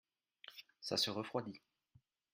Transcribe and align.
ça 0.79 0.97
se 0.97 1.11
refroidit. 1.11 1.61